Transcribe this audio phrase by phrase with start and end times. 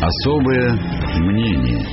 [0.00, 0.72] Особое
[1.20, 1.84] мнение.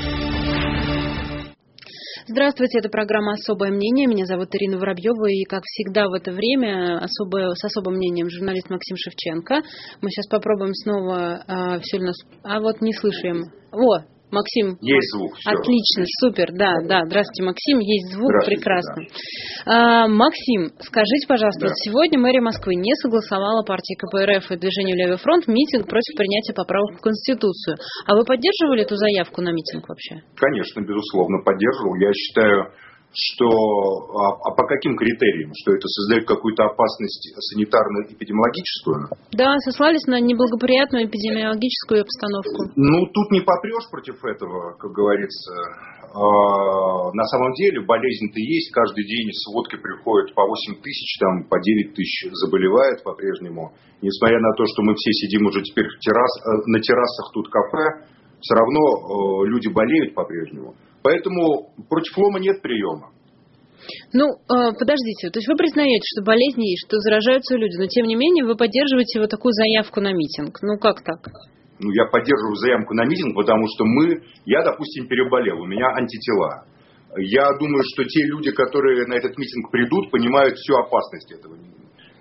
[2.25, 4.07] Здравствуйте, это программа «Особое мнение».
[4.07, 8.69] Меня зовут Ирина Воробьева, и, как всегда, в это время особое, с особым мнением журналист
[8.69, 9.55] Максим Шевченко.
[10.01, 12.15] Мы сейчас попробуем снова, а, все ли нас...
[12.43, 13.51] А вот не слышим.
[13.73, 13.99] О,
[14.33, 14.77] Максим.
[14.81, 15.37] Есть звук.
[15.37, 15.51] Все.
[15.51, 17.05] Отлично, супер, да, да.
[17.05, 17.79] Здравствуйте, Максим.
[17.79, 19.05] Есть звук, прекрасно.
[19.65, 20.03] Да.
[20.03, 21.73] А, Максим, скажите, пожалуйста, да.
[21.85, 26.97] сегодня мэрия Москвы не согласовала партии КПРФ и движению Левый фронт митинг против принятия поправок
[26.97, 27.77] в Конституцию.
[28.05, 30.25] А вы поддерживали эту заявку на митинг вообще?
[30.35, 31.95] Конечно, безусловно, поддерживал.
[31.95, 32.73] Я считаю,
[33.13, 35.51] что а, а по каким критериям?
[35.53, 39.13] Что это создает какую-то опасность санитарно-эпидемиологическую?
[39.31, 42.73] Да, сослались на неблагоприятную эпидемиологическую обстановку.
[42.75, 45.53] Ну, тут не попрешь против этого, как говорится.
[46.13, 51.59] А, на самом деле болезнь-то есть, каждый день сводки приходят по 8 тысяч, там по
[51.59, 53.73] 9 тысяч заболевает по-прежнему.
[54.01, 57.49] Несмотря на то, что мы все сидим уже теперь в террас, э, на террасах тут
[57.49, 58.09] кафе,
[58.41, 60.75] все равно э, люди болеют по-прежнему.
[61.03, 63.11] Поэтому против лома нет приема.
[64.13, 68.07] Ну, э, подождите, то есть вы признаете, что болезнь есть, что заражаются люди, но тем
[68.07, 70.57] не менее вы поддерживаете вот такую заявку на митинг.
[70.61, 71.19] Ну, как так?
[71.79, 76.63] Ну, я поддерживаю заявку на митинг, потому что мы, я, допустим, переболел, у меня антитела.
[77.17, 81.57] Я думаю, что те люди, которые на этот митинг придут, понимают всю опасность этого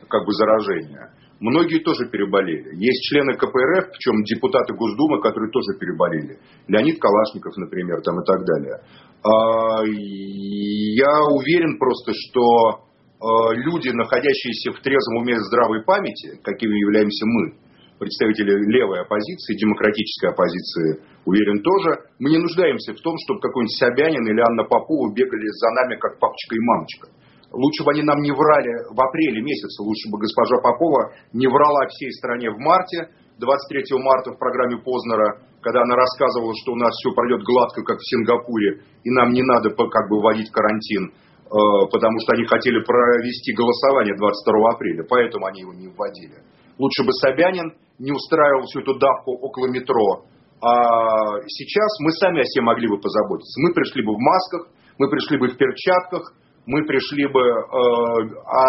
[0.09, 1.15] как бы заражения.
[1.43, 2.71] Многие тоже переболели.
[2.79, 6.39] Есть члены КПРФ, причем депутаты Госдумы, которые тоже переболели.
[6.69, 8.79] Леонид Калашников, например, там и так далее.
[9.27, 12.87] А, я уверен просто, что
[13.19, 17.59] а, люди, находящиеся в трезвом уме здравой памяти, какими являемся мы,
[17.99, 24.23] представители левой оппозиции, демократической оппозиции, уверен тоже, мы не нуждаемся в том, чтобы какой-нибудь Собянин
[24.31, 27.09] или Анна Попова бегали за нами, как папочка и мамочка.
[27.53, 31.87] Лучше бы они нам не врали в апреле месяце, лучше бы госпожа Попова не врала
[31.89, 36.93] всей стране в марте, 23 марта в программе Познера, когда она рассказывала, что у нас
[36.97, 41.53] все пройдет гладко, как в Сингапуре, и нам не надо как бы вводить карантин, э,
[41.91, 46.41] потому что они хотели провести голосование 22 апреля, поэтому они его не вводили.
[46.79, 50.25] Лучше бы Собянин не устраивал всю эту давку около метро,
[50.63, 53.61] а сейчас мы сами о себе могли бы позаботиться.
[53.61, 56.33] Мы пришли бы в масках, мы пришли бы в перчатках,
[56.67, 57.63] мы пришли бы, э,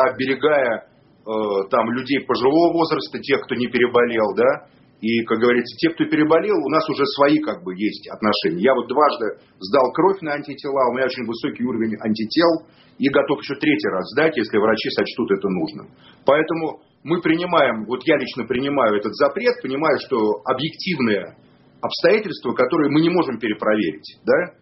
[0.10, 4.68] оберегая э, там людей пожилого возраста, тех, кто не переболел, да,
[5.04, 8.64] и, как говорится, те, кто переболел, у нас уже свои как бы есть отношения.
[8.64, 12.66] Я вот дважды сдал кровь на антитела, у меня очень высокий уровень антител,
[12.98, 15.92] и готов еще третий раз сдать, если врачи сочтут это нужным.
[16.26, 21.36] Поэтому мы принимаем, вот я лично принимаю этот запрет, понимаю, что объективные
[21.82, 24.56] обстоятельства, которые мы не можем перепроверить, да,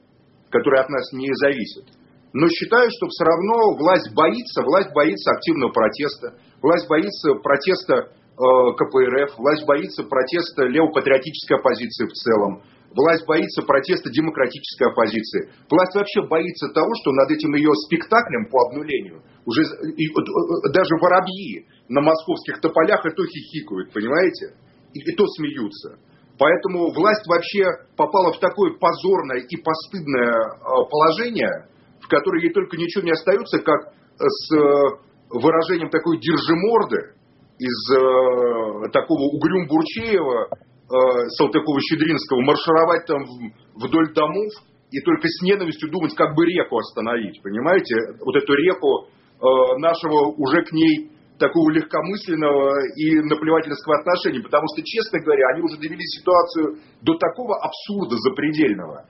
[0.49, 1.85] которые от нас не зависят.
[2.33, 8.43] Но считаю, что все равно власть боится, власть боится активного протеста, власть боится протеста э,
[8.79, 12.63] КПРФ, власть боится протеста левопатриотической оппозиции в целом,
[12.95, 15.51] власть боится протеста демократической оппозиции.
[15.69, 20.95] Власть вообще боится того, что над этим ее спектаклем по обнулению уже и, э, даже
[20.95, 24.55] воробьи на московских тополях и то хихикают, понимаете?
[24.93, 25.99] И, и то смеются.
[26.39, 31.67] Поэтому власть вообще попала в такое позорное и постыдное э, положение,
[32.01, 34.59] в которой ей только ничего не остается, как э, с э,
[35.29, 37.15] выражением такой держиморды
[37.59, 43.23] из э, такого Угрюм-Бурчеева, э, Салтыкова-Щедринского маршировать там
[43.75, 44.51] вдоль домов
[44.91, 47.95] и только с ненавистью думать, как бы реку остановить, понимаете?
[48.25, 54.83] Вот эту реку э, нашего уже к ней такого легкомысленного и наплевательского отношения, потому что,
[54.85, 59.05] честно говоря, они уже довели ситуацию до такого абсурда запредельного,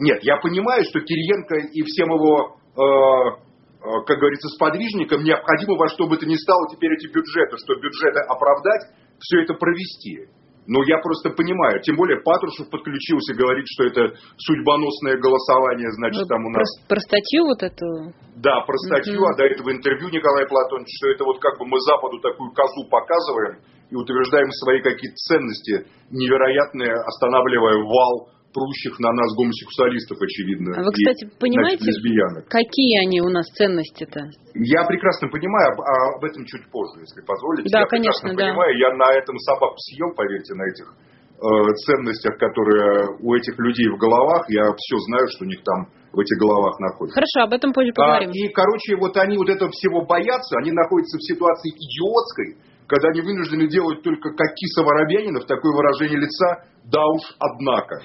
[0.00, 5.88] нет, я понимаю, что Кириенко и всем его, э, э, как говорится, сподвижникам необходимо во
[5.88, 10.32] что бы то ни стало теперь эти бюджеты, чтобы бюджеты оправдать, все это провести.
[10.66, 16.46] Но я просто понимаю, тем более Патрушев подключился, говорит, что это судьбоносное голосование, значит, там
[16.46, 16.68] у нас...
[16.86, 18.14] Про, статью вот эту?
[18.36, 19.34] Да, про статью, mm-hmm.
[19.34, 22.88] а до этого интервью Николай Платонович, что это вот как бы мы Западу такую козу
[22.88, 30.74] показываем и утверждаем свои какие-то ценности невероятные, останавливая вал прущих на нас гомосексуалистов, очевидно.
[30.76, 32.48] А вы, кстати, и, понимаете, значит, лесбиянок.
[32.48, 34.30] какие они у нас ценности-то?
[34.54, 37.70] Я прекрасно понимаю, а об этом чуть позже, если позволите.
[37.70, 38.44] Да, я конечно, прекрасно да.
[38.50, 41.46] понимаю, я на этом собак съел, поверьте, на этих э,
[41.86, 44.46] ценностях, которые у этих людей в головах.
[44.50, 47.22] Я все знаю, что у них там в этих головах находится.
[47.22, 48.30] Хорошо, об этом позже поговорим.
[48.30, 52.58] А, и, короче, вот они вот этого всего боятся, они находятся в ситуации идиотской,
[52.90, 58.02] когда они вынуждены делать только как киса Воробьянинов, такое выражение лица, да уж, однако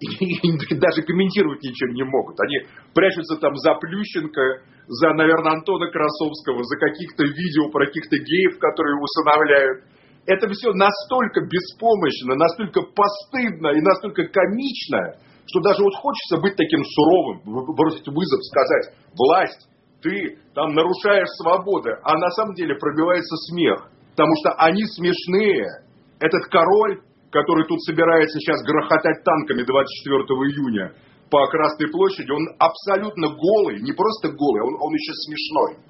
[0.00, 2.38] и даже комментировать ничего не могут.
[2.40, 2.58] Они
[2.94, 8.96] прячутся там за Плющенко, за, наверное, Антона Красовского, за каких-то видео про каких-то геев, которые
[9.00, 9.84] усыновляют.
[10.26, 15.16] это все настолько беспомощно, настолько постыдно и настолько комично,
[15.46, 17.40] что даже вот хочется быть таким суровым,
[17.74, 19.68] бросить вызов, сказать, власть,
[20.02, 25.64] ты там нарушаешь свободы, а на самом деле пробивается смех, потому что они смешные.
[26.18, 27.00] Этот король,
[27.30, 30.94] который тут собирается сейчас грохотать танками 24 июня
[31.30, 35.82] по Красной площади, он абсолютно голый, не просто голый, он, он еще смешной.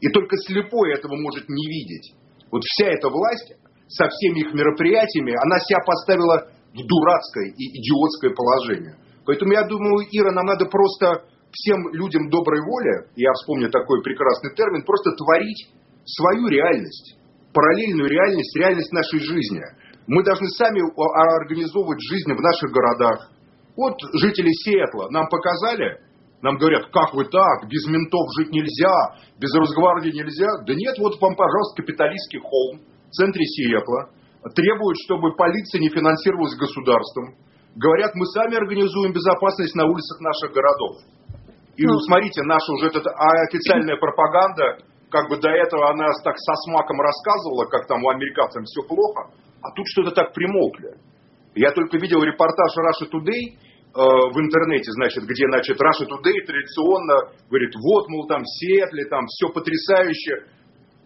[0.00, 2.14] И только слепой этого может не видеть.
[2.50, 3.52] Вот вся эта власть
[3.88, 8.96] со всеми их мероприятиями, она себя поставила в дурацкое и идиотское положение.
[9.26, 14.54] Поэтому я думаю, Ира, нам надо просто всем людям доброй воли, я вспомню такой прекрасный
[14.54, 15.68] термин, просто творить
[16.04, 17.18] свою реальность,
[17.52, 19.62] параллельную реальность, реальность нашей жизни.
[20.10, 20.82] Мы должны сами
[21.38, 23.30] организовывать жизнь в наших городах.
[23.78, 26.02] Вот жители Сиэтла нам показали,
[26.42, 28.90] нам говорят, как вы так, без ментов жить нельзя,
[29.38, 30.50] без Росгвардии нельзя.
[30.66, 34.10] Да нет, вот вам, пожалуйста, капиталистский холм в центре Сиэтла.
[34.50, 37.38] Требуют, чтобы полиция не финансировалась государством.
[37.76, 41.06] Говорят, мы сами организуем безопасность на улицах наших городов.
[41.76, 42.98] И ну, смотрите, наша уже эта
[43.46, 48.64] официальная пропаганда, как бы до этого она так со смаком рассказывала, как там у американцев
[48.64, 49.30] все плохо,
[49.62, 50.96] а тут что-то так примолкли.
[51.54, 53.58] Я только видел репортаж Russia Today,
[53.90, 59.06] Э, в интернете, значит, где, значит, Russia Today традиционно говорит, вот, мол, там в Сиэтле,
[59.10, 60.46] там все потрясающе.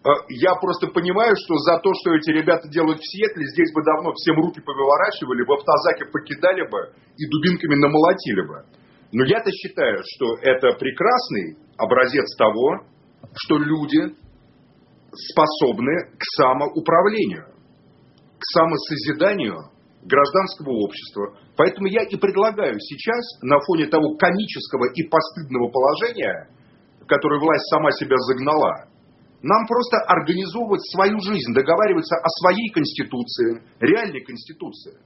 [0.05, 3.81] Э, я просто понимаю, что за то, что эти ребята делают в Сиэтле, здесь бы
[3.81, 8.69] давно всем руки повыворачивали, в автозаке покидали бы и дубинками намолотили бы.
[9.13, 12.85] Но я-то считаю, что это прекрасный образец того,
[13.33, 14.13] что люди
[15.09, 17.49] способны к самоуправлению,
[18.39, 19.71] к самосозиданию
[20.03, 21.37] гражданского общества.
[21.57, 26.49] Поэтому я и предлагаю сейчас, на фоне того комического и постыдного положения,
[27.07, 28.87] которое власть сама себя загнала,
[29.41, 34.97] нам просто организовывать свою жизнь, договариваться о своей конституции, реальной конституции.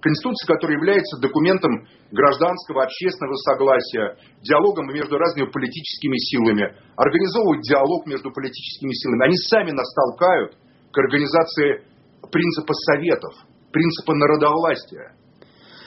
[0.00, 8.30] Конституция, которая является документом гражданского, общественного согласия, диалогом между разными политическими силами, организовывать диалог между
[8.30, 9.24] политическими силами.
[9.24, 10.58] Они сами нас толкают
[10.92, 11.86] к организации
[12.30, 13.34] принципа советов,
[13.72, 15.16] принципа народовластия.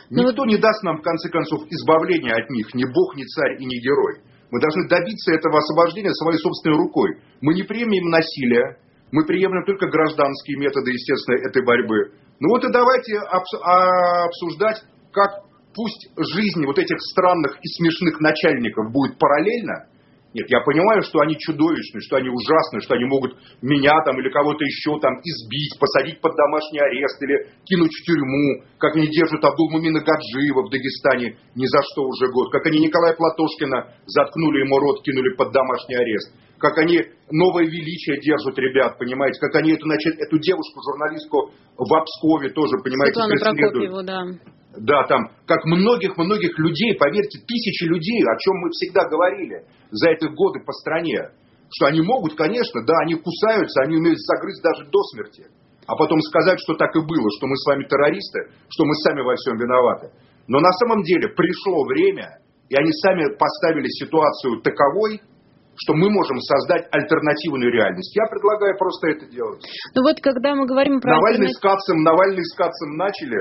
[0.10, 3.62] Ну Никто не даст нам, в конце концов, избавления от них, ни бог, ни царь
[3.62, 4.22] и ни герой.
[4.52, 7.22] Мы должны добиться этого освобождения своей собственной рукой.
[7.42, 8.78] Мы не примем насилие,
[9.12, 12.14] мы приемлем только гражданские методы, естественно, этой борьбы.
[12.40, 15.46] Ну вот и давайте а, обсуждать, как
[15.76, 19.88] пусть жизнь вот этих странных и смешных начальников будет параллельно,
[20.32, 23.34] нет, я понимаю, что они чудовищны, что они ужасны, что они могут
[23.64, 28.62] меня там или кого-то еще там избить, посадить под домашний арест или кинуть в тюрьму,
[28.78, 33.14] как они держат Абдулмумина Гаджиева в Дагестане ни за что уже год, как они Николая
[33.14, 39.40] Платошкина заткнули ему рот, кинули под домашний арест, как они новое величие держат ребят, понимаете,
[39.40, 43.74] как они эту, значит, эту девушку, журналистку в Обскове тоже, понимаете, Светлану преследуют.
[43.74, 44.59] Прокопьеву, да.
[44.78, 50.26] Да, там, как многих-многих людей, поверьте, тысячи людей, о чем мы всегда говорили за эти
[50.26, 51.34] годы по стране,
[51.74, 55.48] что они могут, конечно, да, они кусаются, они умеют загрызть даже до смерти,
[55.88, 59.22] а потом сказать, что так и было, что мы с вами террористы, что мы сами
[59.22, 60.12] во всем виноваты.
[60.48, 62.38] Но на самом деле пришло время,
[62.70, 65.22] и они сами поставили ситуацию таковой,
[65.82, 68.16] что мы можем создать альтернативную реальность.
[68.16, 69.64] Я предлагаю просто это делать.
[69.96, 71.16] Ну вот когда мы говорим про...
[71.16, 71.58] Навальный альтернатив...
[71.58, 73.40] с Кацем, Навальный с Кацем начали,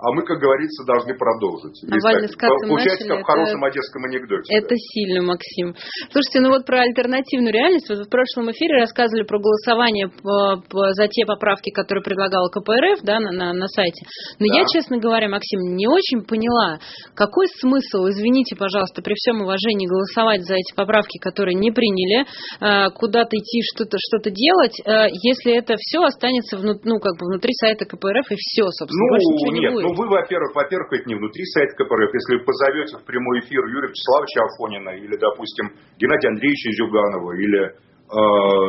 [0.00, 1.76] а мы, как говорится, должны продолжить.
[1.84, 4.48] Навальный с Получается, как в хорошем одесском анекдоте.
[4.56, 4.76] Это да.
[4.76, 5.74] сильно, Максим.
[6.10, 7.88] Слушайте, ну вот про альтернативную реальность.
[7.88, 13.04] Вот в прошлом эфире рассказывали про голосование по, по, за те поправки, которые предлагала КПРФ
[13.04, 14.06] да, на, на, на сайте.
[14.38, 14.60] Но да.
[14.60, 16.80] я, честно говоря, Максим, не очень поняла,
[17.14, 22.90] какой смысл, извините, пожалуйста, при всем уважении голосовать за эти поправки, которые не приняли, э,
[22.90, 27.52] куда-то идти, что-то что делать, э, если это все останется внут, ну, как бы внутри
[27.54, 29.89] сайта КПРФ и все, собственно, ну, больше ничего нет, не будет.
[29.90, 32.14] Ну, вы, во-первых, во-первых, это не внутри сайта КПРФ.
[32.14, 35.66] Если вы позовете в прямой эфир Юрия Вячеславовича Афонина или, допустим,
[35.98, 37.74] Геннадия Андреевича Зюганова или э,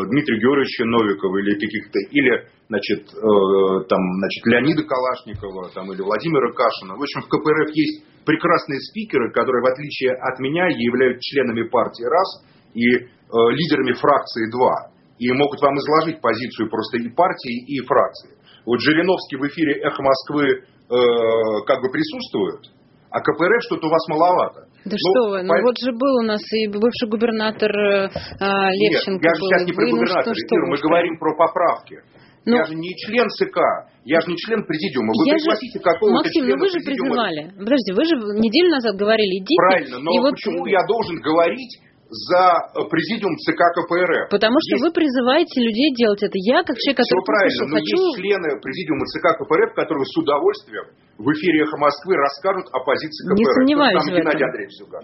[0.09, 2.33] Дмитрия Георгиевича Новикова или каких-то, или,
[2.73, 6.97] значит, э, там, значит, Леонида Калашникова там, или Владимира Кашина.
[6.97, 12.09] В общем, в КПРФ есть прекрасные спикеры, которые, в отличие от меня, являются членами партии
[12.09, 12.29] раз
[12.73, 14.89] и э, лидерами фракции два.
[15.21, 18.41] И могут вам изложить позицию просто и партии, и фракции.
[18.65, 22.67] Вот Жириновский в эфире «Эхо Москвы» э, как бы присутствуют,
[23.09, 24.67] а КПРФ что-то у вас маловато.
[24.83, 25.61] Да ну, что вы, ну по...
[25.61, 29.21] вот же был у нас и бывший губернатор э, Левченко.
[29.21, 30.87] Нет, я же сейчас не про ну, губернатора, ну, что, Ир, мы что?
[30.87, 31.95] говорим про поправки.
[32.43, 33.57] Ну, я же не член ЦК,
[34.03, 35.13] я же не член президиума.
[35.13, 35.83] Вы пригласите же...
[35.85, 37.09] какого-то Максим, члена ну вы же президиума.
[37.13, 37.41] призывали.
[37.53, 39.61] Подожди, вы же неделю назад говорили, идите.
[39.61, 40.73] Правильно, но и почему вот...
[40.73, 41.73] я должен говорить
[42.11, 44.27] за президиум ЦК КПРФ.
[44.27, 44.83] Потому что есть...
[44.83, 46.35] вы призываете людей делать это.
[46.43, 47.95] Я, как человек, который Все правильно, но хочу...
[47.95, 53.23] есть члены президиума ЦК КПРФ, которые с удовольствием в эфире «Эхо Москвы» расскажут о позиции
[53.31, 53.39] КПРФ.
[53.39, 54.43] Не сомневаюсь в этом.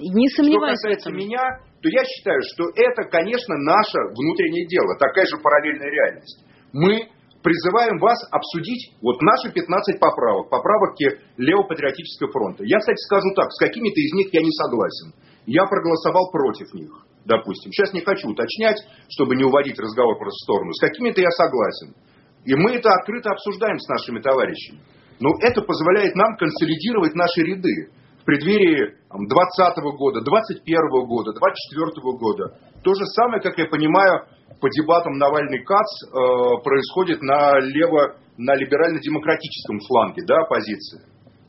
[0.03, 1.43] Не сомневаюсь Что касается меня,
[1.79, 6.43] то я считаю, что это, конечно, наше внутреннее дело, такая же параллельная реальность.
[6.75, 7.07] Мы
[7.39, 12.67] призываем вас обсудить вот наши 15 поправок, поправки Левопатриотического фронта.
[12.67, 15.15] Я, кстати, скажу так, с какими-то из них я не согласен.
[15.47, 16.91] Я проголосовал против них,
[17.23, 17.71] допустим.
[17.71, 18.77] Сейчас не хочу уточнять,
[19.09, 20.73] чтобы не уводить разговор просто в сторону.
[20.73, 21.95] С какими-то я согласен.
[22.43, 24.79] И мы это открыто обсуждаем с нашими товарищами.
[25.19, 27.89] Но это позволяет нам консолидировать наши ряды
[28.21, 32.43] в преддверии 2020 года, 2021 года, 2024 года.
[32.83, 34.27] То же самое, как я понимаю,
[34.59, 41.01] по дебатам Навальный-Кац э, происходит на лево, на либерально-демократическом фланге да, оппозиции.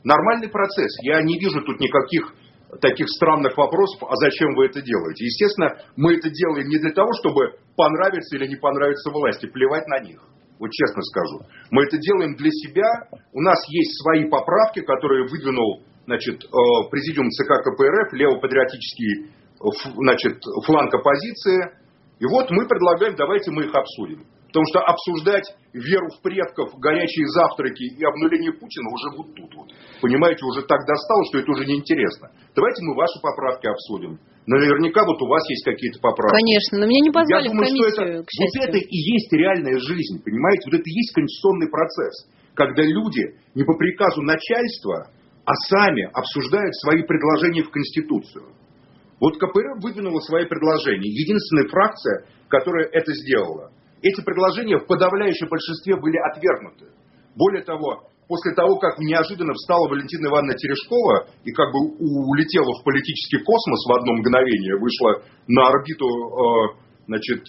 [0.03, 0.95] Нормальный процесс.
[1.03, 2.33] Я не вижу тут никаких
[2.81, 5.25] таких странных вопросов, а зачем вы это делаете.
[5.25, 9.99] Естественно, мы это делаем не для того, чтобы понравиться или не понравиться власти, плевать на
[9.99, 10.21] них.
[10.59, 11.39] Вот честно скажу.
[11.71, 12.87] Мы это делаем для себя.
[13.33, 16.47] У нас есть свои поправки, которые выдвинул значит, э,
[16.91, 21.79] президиум ЦК КПРФ, левопатриотический э, значит, фланг оппозиции.
[22.19, 24.25] И вот мы предлагаем, давайте мы их обсудим.
[24.49, 29.69] Потому что обсуждать веру в предков, горячие завтраки и обнуление Путина уже вот тут вот.
[30.01, 32.33] Понимаете, уже так достало, что это уже неинтересно.
[32.57, 34.17] Давайте мы ваши поправки обсудим.
[34.49, 36.33] Наверняка вот у вас есть какие-то поправки.
[36.33, 39.31] Конечно, но меня не позвали Я думаю, в комиссию, что это, вот это и есть
[39.33, 40.61] реальная жизнь, понимаете?
[40.65, 42.15] Вот это и есть конституционный процесс.
[42.57, 45.13] Когда люди не по приказу начальства,
[45.45, 48.49] а сами обсуждают свои предложения в Конституцию.
[49.21, 51.09] Вот КПРФ выдвинула свои предложения.
[51.09, 53.71] Единственная фракция, которая это сделала.
[54.01, 56.87] Эти предложения в подавляющем большинстве были отвергнуты.
[57.35, 62.83] Более того, после того, как неожиданно встала Валентина Ивановна Терешкова и как бы улетела в
[62.83, 67.43] политический космос в одно мгновение, вышла на орбиту э, значит,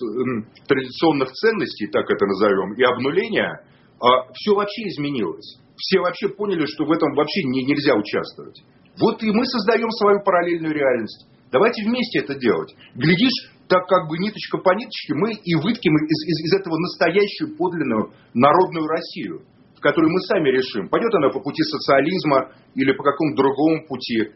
[0.66, 5.61] традиционных ценностей, так это назовем, и обнуления, э, все вообще изменилось.
[5.76, 8.61] Все вообще поняли, что в этом вообще не, нельзя участвовать.
[8.99, 11.26] Вот и мы создаем свою параллельную реальность.
[11.52, 12.75] Давайте вместе это делать.
[12.95, 17.57] Глядишь, так как бы ниточка по ниточке, мы и вытким из, из, из этого настоящую
[17.57, 19.47] подлинную народную Россию,
[19.79, 24.35] в которую мы сами решим, пойдет она по пути социализма или по какому-то другому пути.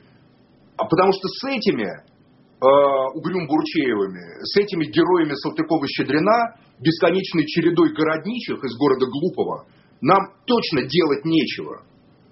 [0.76, 8.78] А потому что с этими э, Угрюм-Бурчеевыми, с этими героями Салтыкова-Щедрина, бесконечной чередой городничих из
[8.78, 9.66] города Глупого,
[10.00, 11.82] нам точно делать нечего.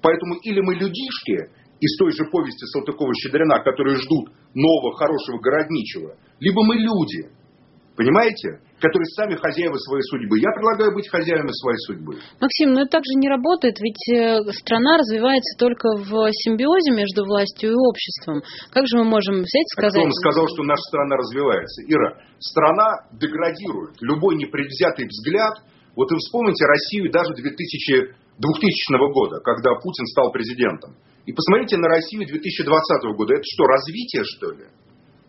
[0.00, 1.50] Поэтому или мы людишки,
[1.82, 7.30] из той же повести Салтыкова-Щедрина, которые ждут нового, хорошего городничего, либо мы люди,
[7.96, 10.42] понимаете, которые сами хозяева своей судьбы.
[10.42, 12.18] Я предлагаю быть хозяевами своей судьбы.
[12.40, 16.10] Максим, но это так же не работает, ведь э, страна развивается только в
[16.42, 18.42] симбиозе между властью и обществом.
[18.74, 19.94] Как же мы можем взять и сказать...
[19.94, 21.82] А кто вам сказал, что наша страна развивается?
[21.86, 24.02] Ира, страна деградирует.
[24.02, 25.62] Любой непредвзятый взгляд...
[25.94, 30.94] Вот вы вспомните Россию даже 2000, 2000 года, когда Путин стал президентом.
[31.26, 33.34] И посмотрите на Россию 2020 года.
[33.34, 34.66] Это что, развитие, что ли?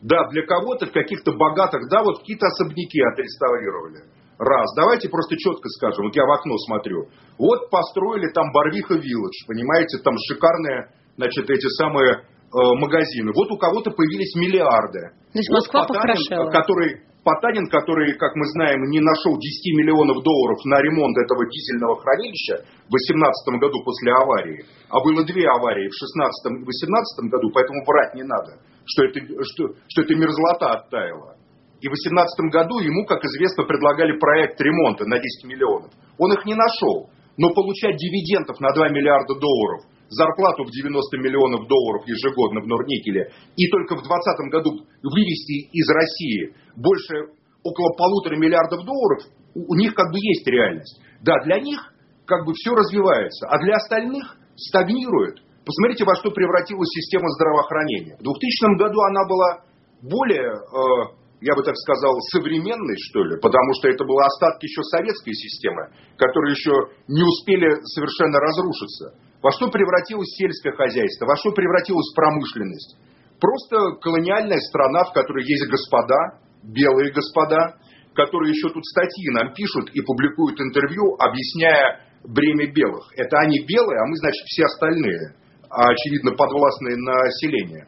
[0.02, 4.04] Да, для кого-то в каких-то богатых, да, вот какие-то особняки отреставрировали.
[4.38, 4.74] Раз.
[4.76, 6.06] Давайте просто четко скажем.
[6.06, 7.08] Вот я в окно смотрю.
[7.38, 12.20] Вот построили там Барвиха Вилледж, понимаете, там шикарные, значит, эти самые э,
[12.52, 13.32] магазины.
[13.34, 15.14] Вот у кого-то появились миллиарды.
[15.32, 16.52] То есть вот Москва Потанин, похорошела.
[16.52, 19.40] Который Потанин, который, как мы знаем, не нашел 10
[19.80, 25.48] миллионов долларов на ремонт этого дизельного хранилища в 2018 году после аварии, а было две
[25.48, 30.16] аварии в 2016 и 2018 году, поэтому врать не надо, что это, что, что это
[30.16, 31.40] мерзлота оттаяла.
[31.80, 35.92] И в 2018 году ему, как известно, предлагали проект ремонта на 10 миллионов.
[36.18, 37.10] Он их не нашел.
[37.36, 43.32] Но получать дивидендов на 2 миллиарда долларов зарплату в 90 миллионов долларов ежегодно в Норникеле
[43.58, 44.70] и только в 2020 году
[45.04, 49.24] вывести из России больше около полутора миллиардов долларов,
[49.56, 51.02] у них как бы есть реальность.
[51.22, 51.80] Да, для них
[52.26, 55.40] как бы все развивается, а для остальных стагнирует.
[55.66, 58.16] Посмотрите, во что превратилась система здравоохранения.
[58.20, 59.64] В 2000 году она была
[60.04, 64.84] более, э, я бы так сказал, современной, что ли, потому что это были остатки еще
[64.84, 66.74] советской системы, которые еще
[67.08, 69.16] не успели совершенно разрушиться.
[69.44, 71.26] Во что превратилось сельское хозяйство?
[71.26, 72.96] Во что превратилась промышленность?
[73.42, 77.76] Просто колониальная страна, в которой есть господа, белые господа,
[78.16, 83.12] которые еще тут статьи нам пишут и публикуют интервью, объясняя бремя белых.
[83.18, 85.36] Это они белые, а мы, значит, все остальные,
[85.70, 87.88] а, очевидно, подвластные население.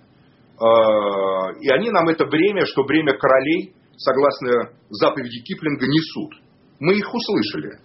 [0.59, 6.35] А, и они нам это бремя, что бремя королей, согласно заповеди Киплинга, несут.
[6.81, 7.79] Мы их услышали.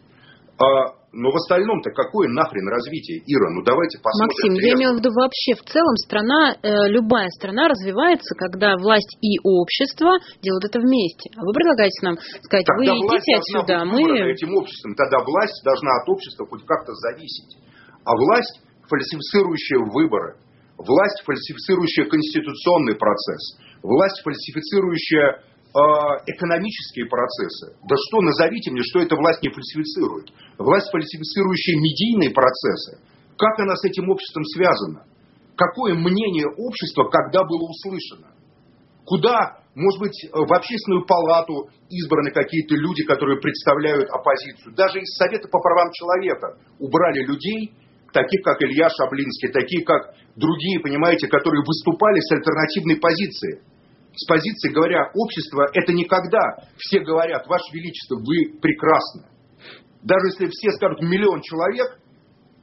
[0.61, 3.49] А, но в остальном-то какое нахрен развитие, Ира?
[3.49, 4.29] Ну давайте посмотрим.
[4.29, 9.17] Максим, я имею в виду вообще в целом страна, э, любая страна развивается, когда власть
[9.25, 11.33] и общество делают это вместе.
[11.35, 12.14] А вы предлагаете нам
[12.45, 14.05] сказать, Тогда вы идите отсюда, мы...
[14.05, 14.95] этим обществом.
[14.95, 17.57] Тогда власть должна от общества хоть как-то зависеть.
[18.05, 20.37] А власть, фальсифицирующая выборы,
[20.76, 25.40] власть, фальсифицирующая конституционный процесс, власть, фальсифицирующая
[25.72, 27.76] экономические процессы.
[27.88, 30.30] Да что, назовите мне, что эта власть не фальсифицирует.
[30.58, 32.98] Власть, фальсифицирующая медийные процессы.
[33.38, 35.06] Как она с этим обществом связана?
[35.56, 38.28] Какое мнение общества когда было услышано?
[39.04, 44.74] Куда, может быть, в общественную палату избраны какие-то люди, которые представляют оппозицию?
[44.74, 47.74] Даже из Совета по правам человека убрали людей,
[48.12, 53.60] таких как Илья Шаблинский, такие как другие, понимаете, которые выступали с альтернативной позицией
[54.14, 56.40] с позиции говоря, общество это никогда
[56.76, 59.26] все говорят, Ваше Величество, вы прекрасны.
[60.02, 61.99] Даже если все скажут миллион человек,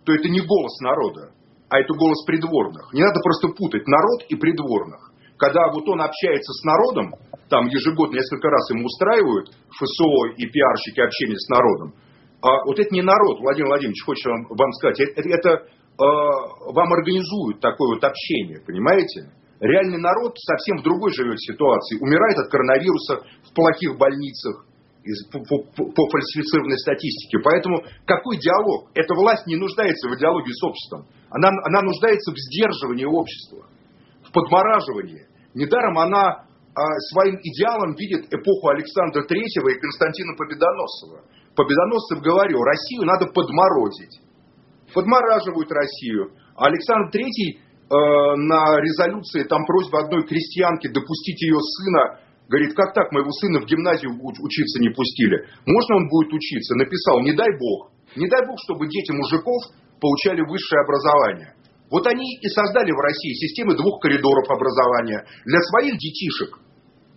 [0.06, 1.32] то это не голос народа,
[1.70, 2.94] а это голос придворных.
[2.94, 5.12] Не надо просто путать народ и придворных.
[5.38, 7.13] Когда вот он общается с народом,
[7.50, 11.94] там ежегодно несколько раз ему устраивают ФСО и пиарщики общение с народом,
[12.42, 16.06] а вот это не народ, Владимир Владимирович, вам, вам сказать, это, это э,
[16.72, 19.32] вам организуют такое вот общение, понимаете?
[19.59, 21.97] Реальный народ совсем в другой живет ситуации.
[21.99, 24.65] Умирает от коронавируса в плохих больницах
[25.31, 27.39] по, фальсифицированной статистике.
[27.43, 28.89] Поэтому какой диалог?
[28.93, 31.07] Эта власть не нуждается в диалоге с обществом.
[31.29, 33.65] Она, она нуждается в сдерживании общества,
[34.23, 35.27] в подмораживании.
[35.53, 36.45] Недаром она
[36.75, 41.23] а, своим идеалом видит эпоху Александра Третьего и Константина Победоносова.
[41.55, 44.21] Победоносцев говорил, Россию надо подморозить.
[44.93, 46.31] Подмораживают Россию.
[46.55, 47.59] А Александр Третий
[47.89, 53.65] на резолюции, там просьба одной крестьянки допустить ее сына, говорит, как так, моего сына в
[53.65, 55.48] гимназию учиться не пустили.
[55.65, 56.75] Можно он будет учиться?
[56.75, 57.91] Написал, не дай бог.
[58.15, 61.53] Не дай бог, чтобы дети мужиков получали высшее образование.
[61.89, 65.25] Вот они и создали в России системы двух коридоров образования.
[65.46, 66.60] Для своих детишек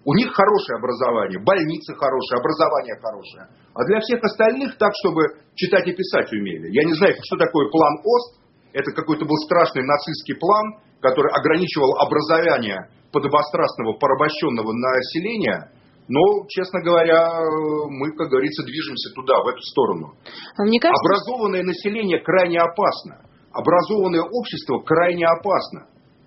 [0.05, 3.49] у них хорошее образование, больницы хорошие, образование хорошее.
[3.75, 5.23] А для всех остальных так, чтобы
[5.55, 6.71] читать и писать умели.
[6.71, 8.41] Я не знаю, что такое план ОСТ,
[8.73, 15.73] это какой-то был страшный нацистский план, который ограничивал образование подобострастного порабощенного населения,
[16.09, 17.41] но, честно говоря,
[17.89, 20.15] мы, как говорится, движемся туда, в эту сторону.
[20.59, 20.99] А мне кажется...
[21.07, 23.23] Образованное население крайне опасно.
[23.53, 25.87] Образованное общество крайне опасно.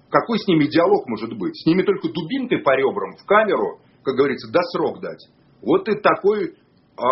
[0.10, 1.56] Какой с ними диалог может быть?
[1.56, 5.28] С ними только дубинкой по ребрам, в камеру, как говорится, до срок дать.
[5.62, 6.56] Вот и такой
[6.96, 7.04] а,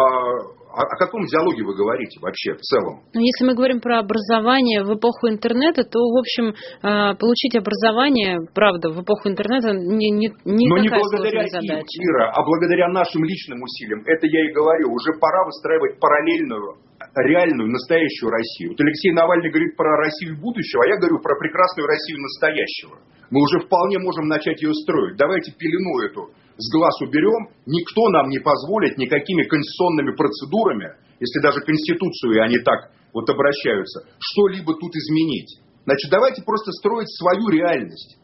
[0.74, 3.04] о, о каком диалоге вы говорите вообще в целом?
[3.14, 8.40] Ну, если мы говорим про образование в эпоху интернета, то, в общем, а, получить образование,
[8.54, 11.84] правда, в эпоху интернета не, не, не Но такая не благодаря задача.
[11.84, 14.02] Им, Ира, а благодаря нашим личным усилиям.
[14.06, 14.94] Это я и говорю.
[14.94, 16.78] Уже пора выстраивать параллельную
[17.16, 18.72] реальную, настоящую Россию.
[18.72, 22.96] Вот Алексей Навальный говорит про Россию будущего, а я говорю про прекрасную Россию настоящего.
[23.32, 25.18] Мы уже вполне можем начать ее строить.
[25.18, 31.62] Давайте пелену эту с глаз уберем, никто нам не позволит никакими конституционными процедурами, если даже
[31.62, 35.60] Конституцию они так вот обращаются, что-либо тут изменить.
[35.86, 38.18] Значит, давайте просто строить свою реальность.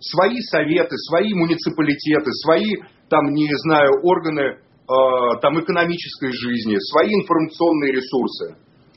[0.00, 2.72] Свои советы, свои муниципалитеты, свои,
[3.08, 8.56] там, не знаю, органы э, там, экономической жизни, свои информационные ресурсы.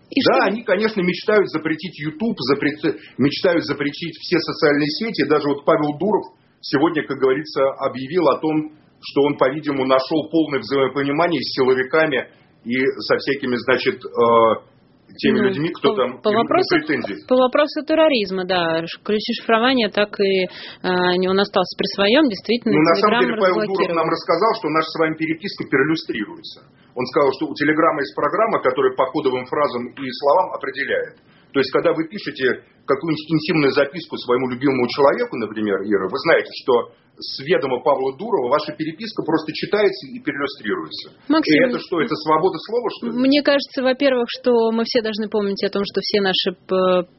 [0.10, 0.44] И да, что?
[0.48, 3.00] они, конечно, мечтают запретить YouTube, запрет...
[3.18, 5.28] мечтают запретить все социальные сети.
[5.28, 6.26] Даже вот Павел Дуров
[6.66, 12.28] сегодня, как говорится, объявил о том, что он, по-видимому, нашел полное взаимопонимание с силовиками
[12.64, 12.76] и
[13.06, 14.76] со всякими, значит, э,
[15.22, 17.28] теми ну, людьми, кто по, там по вопросу, претензии.
[17.28, 18.82] По вопросу терроризма, да.
[19.04, 22.74] Ключи шифрования так и э, он остался при своем, действительно.
[22.74, 26.66] Ну, на самом деле, Павел Дуров нам рассказал, что наша с вами переписка перлюстрируется.
[26.96, 31.20] Он сказал, что у Телеграма есть программа, которая по кодовым фразам и словам определяет.
[31.56, 36.52] То есть, когда вы пишете какую-нибудь интимную записку своему любимому человеку, например, Ира, вы знаете,
[36.52, 41.16] что с ведома Павла Дурова ваша переписка просто читается и переиллюстрируется.
[41.30, 43.14] Максим, и это что, это свобода слова, что ли?
[43.14, 46.52] Мне кажется, во-первых, что мы все должны помнить о том, что все наши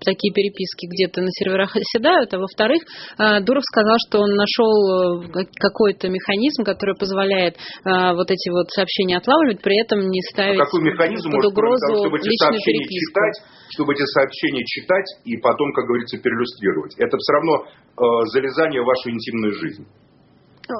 [0.05, 2.83] такие переписки где-то на серверах оседают, а во-вторых,
[3.17, 8.69] а, Дуров сказал, что он нашел э, какой-то механизм, который позволяет а, вот эти вот
[8.71, 12.85] сообщения отлавливать, при этом не ставить а какой механизм под угрозу может, чтобы эти сообщения
[12.85, 13.09] переписку.
[13.09, 13.37] читать,
[13.73, 16.95] чтобы эти сообщения читать и потом, как говорится, переиллюстрировать.
[16.99, 19.86] Это все равно э, залезание в вашу интимную жизнь.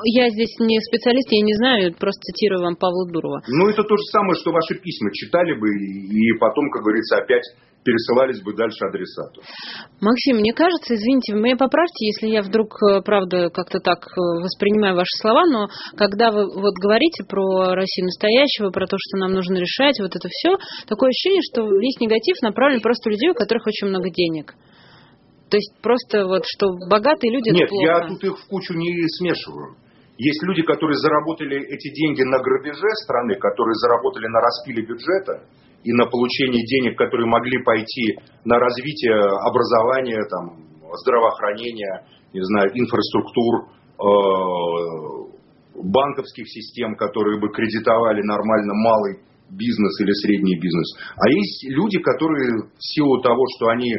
[0.05, 3.43] Я здесь не специалист, я не знаю, просто цитирую вам Павла Дурова.
[3.49, 7.45] Ну, это то же самое, что ваши письма читали бы, и потом, как говорится, опять
[7.87, 9.41] пересылались бы дальше адресату.
[10.01, 14.21] Максим, мне кажется, извините, вы меня поправьте, если я вдруг, э, правда, как-то так э,
[14.43, 19.33] воспринимаю ваши слова, но когда вы вот говорите про Россию настоящего, про то, что нам
[19.33, 23.69] нужно решать, вот это все, такое ощущение, что весь негатив направлен просто людей, у которых
[23.69, 24.55] очень много денег.
[25.51, 29.77] То есть просто вот, что богатые люди Нет, я тут их в кучу не смешиваю.
[30.19, 35.45] Есть люди, которые заработали эти деньги на грабеже страны, которые заработали на распиле бюджета
[35.85, 40.67] и на получении денег, которые могли пойти на развитие образования, там,
[41.05, 43.69] здравоохранения, не знаю, инфраструктур,
[44.01, 45.37] э,
[45.83, 50.97] банковских систем, которые бы кредитовали нормально малый бизнес или средний бизнес.
[51.17, 53.95] А есть люди, которые в силу того, что они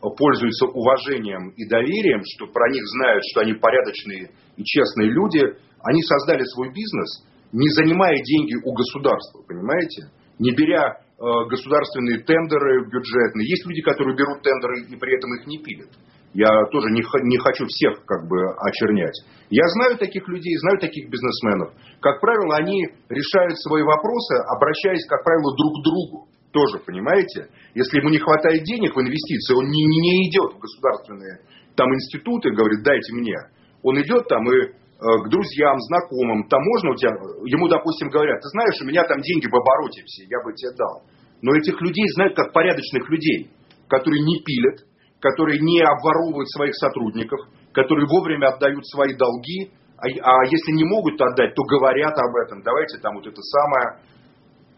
[0.00, 5.42] пользуются уважением и доверием, что про них знают, что они порядочные и честные люди,
[5.82, 10.10] они создали свой бизнес, не занимая деньги у государства, понимаете?
[10.38, 13.48] Не беря э, государственные тендеры бюджетные.
[13.48, 15.90] Есть люди, которые берут тендеры и при этом их не пилят.
[16.34, 19.16] Я тоже не, не хочу всех как бы очернять.
[19.50, 21.72] Я знаю таких людей, знаю таких бизнесменов.
[22.00, 27.48] Как правило, они решают свои вопросы, обращаясь, как правило, друг к другу тоже, понимаете?
[27.74, 31.40] Если ему не хватает денег в инвестиции, он не, не идет в государственные
[31.78, 33.38] там институты, говорит, дайте мне.
[33.82, 37.14] Он идет там и э, к друзьям, знакомым, там можно у тебя,
[37.46, 40.74] ему, допустим, говорят, ты знаешь, у меня там деньги в обороте все, я бы тебе
[40.76, 41.06] дал.
[41.40, 43.50] Но этих людей знают как порядочных людей,
[43.86, 44.82] которые не пилят,
[45.20, 47.38] которые не обворовывают своих сотрудников,
[47.72, 52.62] которые вовремя отдают свои долги, а, а если не могут отдать, то говорят об этом.
[52.62, 54.02] Давайте там вот это самое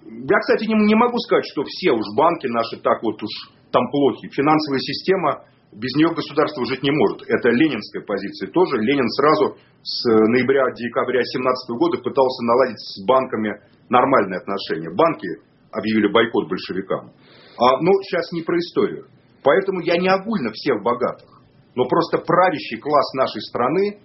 [0.05, 3.31] я, кстати, не, не могу сказать, что все уж банки наши так вот уж
[3.71, 4.29] там плохи.
[4.29, 7.23] Финансовая система, без нее государство жить не может.
[7.29, 8.79] Это ленинская позиция тоже.
[8.79, 14.91] Ленин сразу с ноября-декабря 17 года пытался наладить с банками нормальные отношения.
[14.91, 15.29] Банки
[15.71, 17.13] объявили бойкот большевикам.
[17.59, 19.07] А, ну, сейчас не про историю.
[19.43, 21.41] Поэтому я не огульно всех богатых.
[21.75, 24.01] Но просто правящий класс нашей страны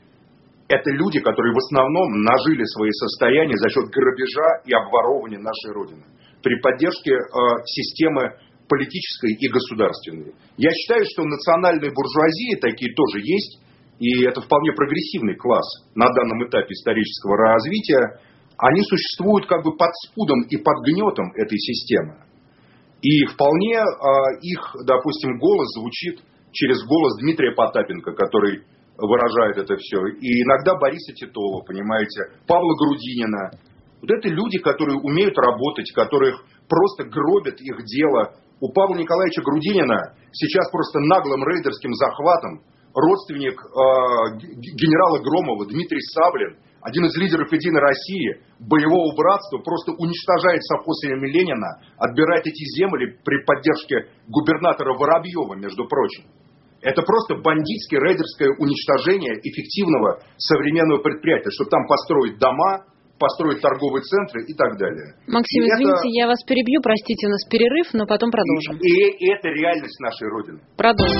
[0.67, 6.03] это люди, которые в основном нажили свои состояния за счет грабежа и обворовывания нашей Родины
[6.41, 7.19] при поддержке э,
[7.65, 8.37] системы
[8.69, 10.33] политической и государственной.
[10.57, 13.61] Я считаю, что национальные буржуазии такие тоже есть,
[13.99, 18.19] и это вполне прогрессивный класс на данном этапе исторического развития.
[18.57, 22.25] Они существуют как бы под спудом и под гнетом этой системы.
[23.01, 23.83] И вполне э,
[24.41, 28.63] их, допустим, голос звучит через голос Дмитрия Потапенко, который
[28.97, 29.99] выражает это все.
[30.21, 33.51] И иногда Бориса Титова, понимаете, Павла Грудинина.
[34.01, 38.35] Вот это люди, которые умеют работать, которых просто гробят их дело.
[38.59, 42.61] У Павла Николаевича Грудинина сейчас просто наглым рейдерским захватом
[42.95, 50.63] родственник э, генерала Громова Дмитрий Саблин, один из лидеров Единой России, боевого братства, просто уничтожает
[50.63, 56.25] совхозами Ленина, отбирает эти земли при поддержке губернатора Воробьева, между прочим.
[56.81, 62.85] Это просто бандитское, рейдерское уничтожение эффективного современного предприятия, чтобы там построить дома,
[63.17, 65.15] построить торговые центры и так далее.
[65.27, 66.19] Максим, и извините, это...
[66.19, 68.77] я вас перебью, простите, у нас перерыв, но потом продолжим.
[68.77, 70.59] И, и, и это реальность нашей Родины.
[70.77, 71.15] Продолжим.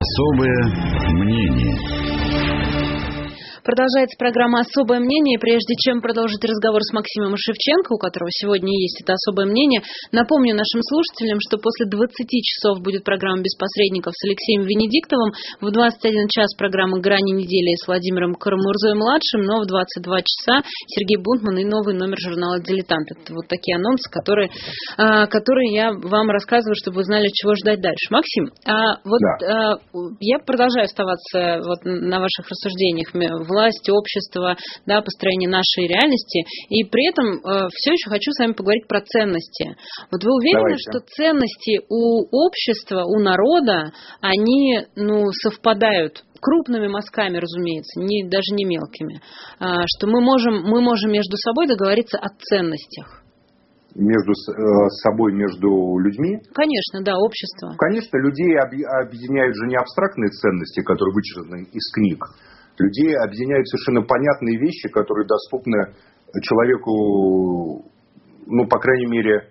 [0.00, 0.60] Особое
[1.14, 2.03] мнение.
[3.64, 5.40] Продолжается программа «Особое мнение».
[5.40, 9.80] Прежде чем продолжить разговор с Максимом Шевченко, у которого сегодня есть это особое мнение,
[10.12, 12.12] напомню нашим слушателям, что после 20
[12.44, 15.32] часов будет программа «Без посредников» с Алексеем Венедиктовым,
[15.64, 21.56] в 21 час программа «Грани недели» с Владимиром Карамурзой-младшим, но в 22 часа Сергей Бунтман
[21.56, 23.16] и новый номер журнала «Дилетант».
[23.16, 24.52] Это вот такие анонсы, которые,
[24.98, 28.12] а, которые я вам рассказываю, чтобы вы знали, чего ждать дальше.
[28.12, 29.72] Максим, а вот да.
[29.72, 29.78] а,
[30.20, 33.08] я продолжаю оставаться вот на ваших рассуждениях
[33.54, 36.44] власть, общество, да, построение нашей реальности.
[36.68, 39.76] И при этом э, все еще хочу с вами поговорить про ценности.
[40.10, 40.90] Вот вы уверены, Давайте.
[40.90, 48.64] что ценности у общества, у народа, они ну, совпадают крупными мазками, разумеется, не, даже не
[48.64, 49.20] мелкими,
[49.58, 53.24] а, что мы можем, мы можем между собой договориться о ценностях
[53.94, 56.38] между э, собой, между людьми.
[56.52, 57.74] Конечно, да, общество.
[57.78, 62.18] Конечно, людей объединяют же не абстрактные ценности, которые вычеркнуты из книг,
[62.78, 65.94] людей объединяют совершенно понятные вещи, которые доступны
[66.42, 67.90] человеку,
[68.46, 69.50] ну, по крайней мере,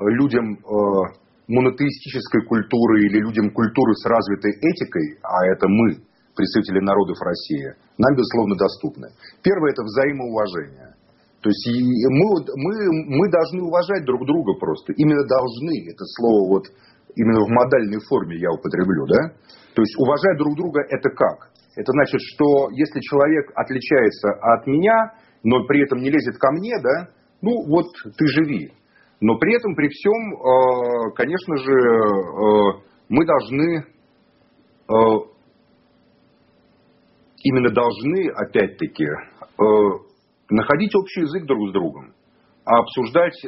[0.00, 6.00] людям э, монотеистической культуры или людям культуры с развитой этикой, а это мы,
[6.34, 9.08] представители народов России, нам, безусловно, доступны.
[9.42, 10.96] Первое– это взаимоуважение.
[11.42, 12.72] То есть мы, мы,
[13.18, 14.92] мы должны уважать друг друга просто.
[14.94, 15.90] Именно должны.
[15.90, 16.64] Это слово вот
[17.16, 19.06] именно в модальной форме я употреблю.
[19.08, 19.34] Да?
[19.74, 21.51] То есть уважать друг друга– это как?
[21.74, 26.74] Это значит, что если человек отличается от меня, но при этом не лезет ко мне,
[26.82, 27.08] да,
[27.40, 28.72] ну вот ты живи.
[29.20, 33.84] Но при этом, при всем, э, конечно же, э, мы должны,
[34.88, 34.94] э,
[37.44, 39.06] именно должны, опять-таки,
[40.48, 42.14] находить общий язык друг с другом,
[42.64, 43.44] а обсуждать,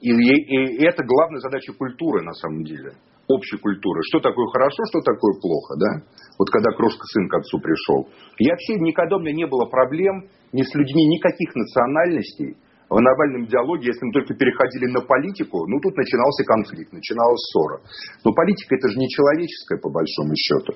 [0.00, 2.92] и, и это главная задача культуры на самом деле–
[3.28, 4.00] общей культуры.
[4.08, 5.90] Что такое хорошо, что такое плохо, да?
[6.38, 8.08] Вот когда крошка сын к отцу пришел.
[8.38, 12.56] Я вообще никогда у меня не было проблем ни с людьми никаких национальностей
[12.88, 17.80] в нормальном диалоге, если мы только переходили на политику, ну тут начинался конфликт, начиналась ссора.
[18.24, 20.74] Но политика это же не человеческая по большому счету.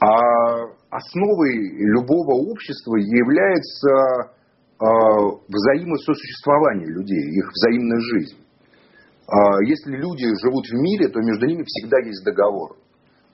[0.00, 0.16] А
[0.90, 1.54] основой
[1.92, 4.32] любого общества является
[4.80, 4.86] э,
[5.46, 8.41] взаимососуществование людей, их взаимная жизнь.
[9.28, 12.76] А, если люди живут в мире, то между ними всегда есть договор.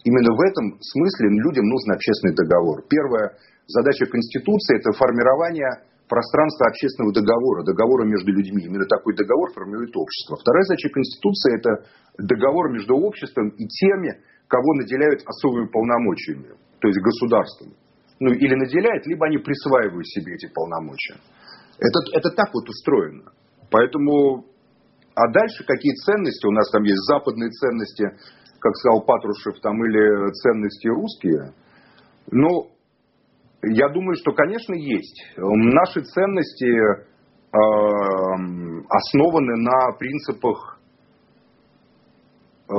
[0.05, 2.85] Именно в этом смысле людям нужен общественный договор.
[2.88, 3.35] Первая
[3.66, 8.64] задача Конституции– это формирование пространства общественного договора, договора между людьми.
[8.64, 10.37] Именно такой договор формирует общество.
[10.40, 11.70] Вторая задача Конституции– это
[12.16, 14.16] договор между обществом и теми,
[14.48, 17.74] кого наделяют особыми полномочиями, то есть государством.
[18.20, 21.20] Ну, или наделяют, либо они присваивают себе эти полномочия.
[21.79, 23.31] Это, это так вот устроено.
[23.70, 24.46] Поэтому
[25.18, 26.46] а дальше какие ценности?
[26.46, 28.04] У нас там есть западные ценности,
[28.61, 31.52] как сказал Патрушев, там или ценности русские.
[32.31, 32.70] Ну,
[33.62, 35.24] я думаю, что, конечно, есть.
[35.37, 37.02] Наши ценности э,
[38.88, 40.78] основаны на принципах,
[42.68, 42.74] э,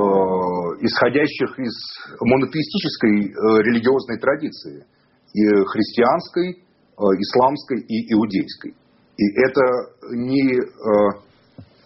[0.80, 1.74] исходящих из
[2.20, 4.86] монотеистической э, религиозной традиции.
[5.34, 6.62] И христианской, э,
[6.96, 8.74] исламской и иудейской.
[9.18, 9.60] И это
[10.16, 10.56] не...
[10.56, 11.29] Э,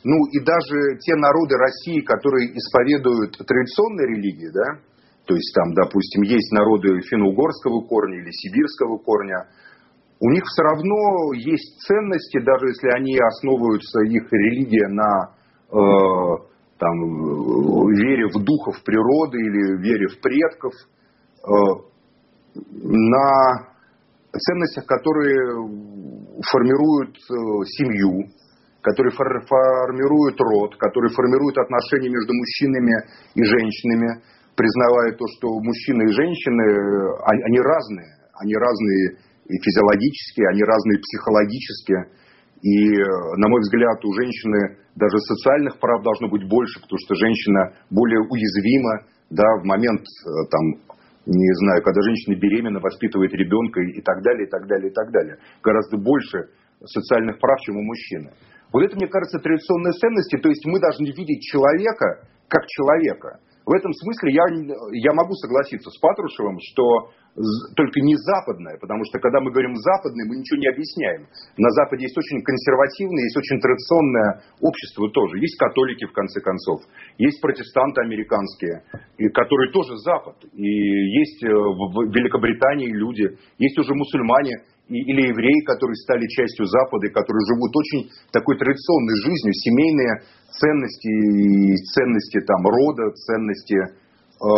[0.04, 4.80] ну и даже те народы России, которые исповедуют традиционные религии, да,
[5.24, 9.48] то есть там, допустим, есть народы финно-угорского корня или сибирского корня,
[10.20, 15.34] у них все равно есть ценности, даже если они основываются, их религия на
[15.72, 16.94] э, там,
[17.88, 20.72] вере в духов природы или вере в предков,
[21.44, 21.94] э,
[22.54, 23.74] на
[24.32, 25.40] ценностях, которые
[26.50, 27.64] формируют э,
[28.84, 32.94] семью, который формирует род, который формирует отношения между мужчинами
[33.34, 34.20] и женщинами,
[34.56, 36.64] признавая то, что мужчины и женщины,
[37.24, 38.12] они разные.
[38.40, 39.16] Они разные
[39.46, 41.94] и физиологически, они разные психологически.
[42.62, 42.96] И,
[43.36, 48.20] на мой взгляд, у женщины даже социальных прав должно быть больше, потому что женщина более
[48.20, 54.22] уязвима да, в момент, э, там, не знаю, когда женщина беременна, воспитывает ребенка и так
[54.22, 55.36] далее, и так далее, и так далее.
[55.62, 56.48] Гораздо больше
[56.84, 58.30] социальных прав, чем у мужчины.
[58.74, 60.36] Вот это, мне кажется, традиционные ценности.
[60.36, 63.38] То есть мы должны видеть человека как человека.
[63.64, 64.44] В этом смысле я,
[64.92, 67.08] я могу согласиться с Патрушевым, что
[67.76, 71.26] только не западное, потому что когда мы говорим западное, мы ничего не объясняем.
[71.56, 75.38] На Западе есть очень консервативное, есть очень традиционное общество тоже.
[75.38, 76.82] Есть католики, в конце концов.
[77.16, 78.82] Есть протестанты американские,
[79.32, 80.36] которые тоже Запад.
[80.52, 87.08] И есть э, в Великобритании люди, есть уже мусульмане, или евреи, которые стали частью Запада,
[87.08, 90.20] которые живут очень такой традиционной жизнью, семейные
[90.50, 94.48] ценности, ценности там, рода, ценности э,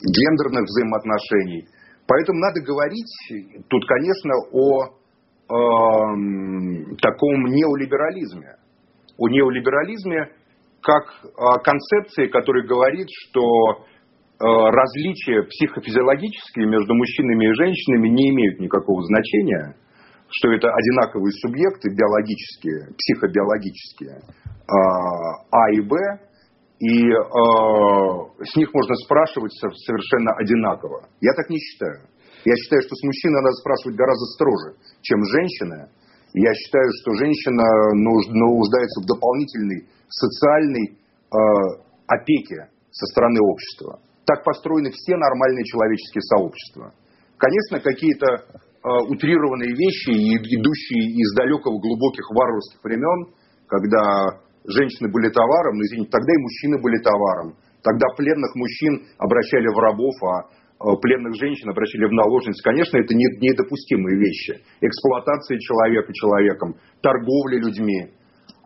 [0.00, 1.68] гендерных взаимоотношений.
[2.06, 3.12] Поэтому надо говорить
[3.68, 5.56] тут, конечно, о э,
[7.02, 8.56] таком неолиберализме.
[9.18, 10.32] О неолиберализме
[10.80, 11.04] как
[11.36, 13.42] о концепции, которая говорит, что
[14.40, 19.74] различия психофизиологические между мужчинами и женщинами не имеют никакого значения,
[20.30, 24.72] что это одинаковые субъекты биологические, психобиологические, э,
[25.50, 25.96] А и Б,
[26.78, 27.14] и э,
[28.44, 31.08] с них можно спрашивать совершенно одинаково.
[31.20, 32.06] Я так не считаю.
[32.44, 35.88] Я считаю, что с мужчиной надо спрашивать гораздо строже, чем женщина.
[36.34, 40.96] Я считаю, что женщина нуждается в дополнительной социальной
[42.06, 43.98] опеке со стороны общества.
[44.28, 46.92] Так построены все нормальные человеческие сообщества.
[47.40, 53.32] Конечно, какие-то э, утрированные вещи, идущие из далекого глубоких варварских времен,
[53.64, 57.56] когда женщины были товаром, но извините, тогда и мужчины были товаром.
[57.80, 62.60] Тогда пленных мужчин обращали в рабов, а э, пленных женщин обращали в наложниц.
[62.60, 64.60] Конечно, это недопустимые вещи.
[64.84, 68.12] Эксплуатация человека человеком, торговля людьми.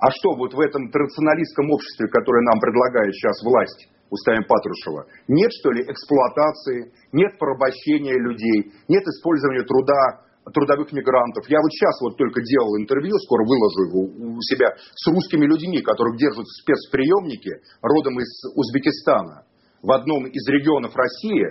[0.02, 5.08] А что вот в этом традиционалистском обществе, которое нам предлагает сейчас власть, устами Патрушева.
[5.26, 11.48] Нет, что ли, эксплуатации, нет порабощения людей, нет использования труда трудовых мигрантов.
[11.48, 14.00] Я вот сейчас вот только делал интервью, скоро выложу его
[14.36, 19.46] у себя, с русскими людьми, которых держат спецприемники, родом из Узбекистана.
[19.82, 21.46] В одном из регионов России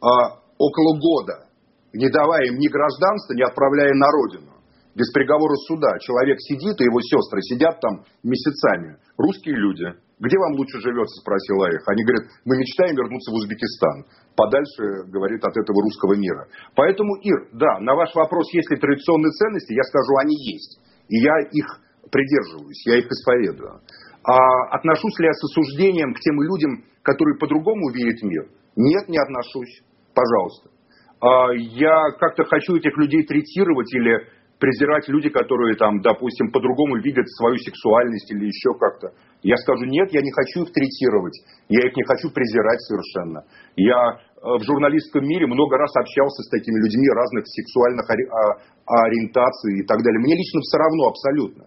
[0.00, 1.48] а, около года,
[1.92, 4.52] не давая им ни гражданства, не отправляя на родину.
[4.94, 5.98] Без приговора суда.
[6.00, 8.98] Человек сидит, и его сестры сидят там месяцами.
[9.16, 9.94] Русские люди.
[10.18, 11.82] Где вам лучше живется, спросила их.
[11.86, 14.04] Они говорят, мы мечтаем вернуться в Узбекистан.
[14.34, 16.48] Подальше, говорит, от этого русского мира.
[16.74, 20.80] Поэтому, Ир, да, на ваш вопрос, есть ли традиционные ценности, я скажу, они есть.
[21.08, 21.66] И я их
[22.10, 23.80] придерживаюсь, я их исповедую.
[24.24, 28.48] А отношусь ли я с осуждением к тем людям, которые по-другому видят мир?
[28.76, 29.82] Нет, не отношусь.
[30.14, 30.70] Пожалуйста.
[31.20, 37.28] А я как-то хочу этих людей третировать или презирать люди, которые там, допустим, по-другому видят
[37.38, 39.14] свою сексуальность или еще как-то.
[39.42, 43.44] Я скажу, нет, я не хочу их третировать, я их не хочу презирать совершенно.
[43.76, 49.80] Я э, в журналистском мире много раз общался с такими людьми разных сексуальных а, ориентаций
[49.80, 50.18] и так далее.
[50.18, 51.64] Мне лично все равно абсолютно.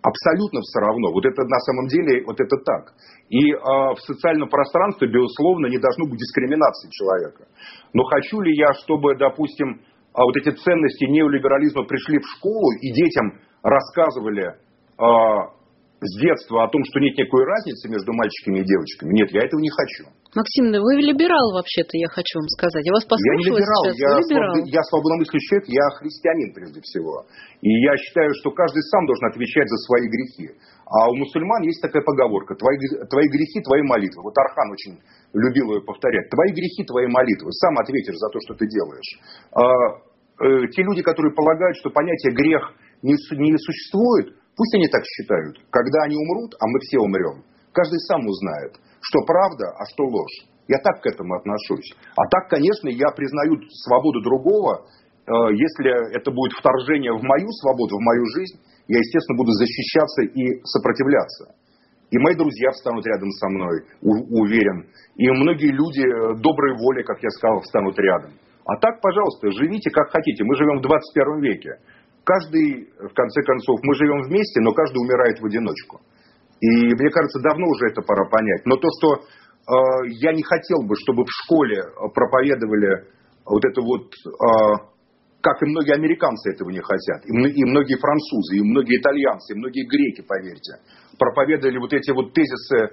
[0.00, 1.12] Абсолютно все равно.
[1.12, 2.94] Вот это на самом деле, вот это так.
[3.28, 7.44] И э, в социальном пространстве, безусловно, не должно быть дискриминации человека.
[7.92, 12.92] Но хочу ли я, чтобы, допустим, а вот эти ценности неолиберализма пришли в школу и
[12.92, 15.58] детям рассказывали э,
[16.00, 19.14] с детства о том, что нет никакой разницы между мальчиками и девочками.
[19.14, 20.06] Нет, я этого не хочу.
[20.36, 22.84] Максим, да вы либерал вообще-то, я хочу вам сказать.
[22.84, 23.96] Я вас послушала Я не либерал, сейчас.
[23.96, 24.54] я, либерал.
[24.54, 27.26] Свобод, я свободомыслящий человек, я христианин прежде всего.
[27.64, 30.46] И я считаю, что каждый сам должен отвечать за свои грехи.
[30.86, 32.76] А у мусульман есть такая поговорка, твои,
[33.08, 34.22] твои грехи, твои молитвы.
[34.22, 34.94] Вот Архан очень
[35.32, 36.30] любил ее повторять.
[36.30, 37.52] Твои грехи, твои молитвы.
[37.52, 39.10] Сам ответишь за то, что ты делаешь.
[39.52, 39.62] А,
[40.44, 45.54] э, те люди, которые полагают, что понятие грех не, не существует, Пусть они так считают.
[45.70, 50.50] Когда они умрут, а мы все умрем, каждый сам узнает, что правда, а что ложь.
[50.66, 51.94] Я так к этому отношусь.
[52.18, 53.54] А так, конечно, я признаю
[53.86, 54.84] свободу другого.
[55.30, 60.22] Э, если это будет вторжение в мою свободу, в мою жизнь, я, естественно, буду защищаться
[60.26, 61.54] и сопротивляться.
[62.10, 64.88] И мои друзья встанут рядом со мной, уверен.
[65.16, 68.32] И многие люди э, доброй воли, как я сказал, встанут рядом.
[68.64, 70.44] А так, пожалуйста, живите как хотите.
[70.44, 71.70] Мы живем в 21 веке.
[72.24, 76.00] Каждый, в конце концов, мы живем вместе, но каждый умирает в одиночку.
[76.60, 78.64] И мне кажется, давно уже это пора понять.
[78.64, 81.82] Но то, что э, я не хотел бы, чтобы в школе
[82.14, 83.04] проповедовали
[83.44, 84.97] вот это вот, э,
[85.40, 89.86] как и многие американцы этого не хотят, и, многие французы, и многие итальянцы, и многие
[89.86, 90.82] греки, поверьте,
[91.18, 92.90] проповедовали вот эти вот тезисы э,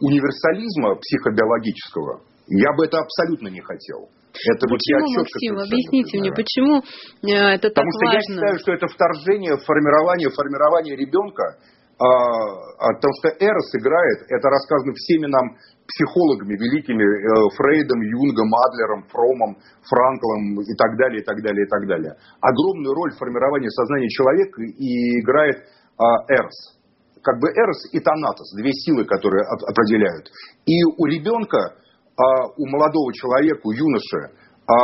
[0.00, 4.08] универсализма психобиологического, я бы это абсолютно не хотел.
[4.32, 8.16] Это почему, вот Максим, объясните мне, почему э, это так Потому что важно?
[8.16, 11.58] я считаю, что это вторжение, формирование, формирование ребенка,
[11.98, 15.56] а, а, потому что Эрос играет, это рассказано всеми нам
[15.92, 21.68] психологами великими, э, Фрейдом, Юнгом, Адлером, Фромом, Франклом и так далее, и так далее, и
[21.68, 22.12] так далее.
[22.40, 25.56] Огромную роль в формировании сознания человека и играет
[25.98, 26.80] а, Эрос
[27.22, 30.26] как бы Эрос и Танатос, две силы, которые определяют.
[30.66, 31.78] И у ребенка
[32.16, 34.36] а у молодого человека, у юноши,
[34.68, 34.74] а,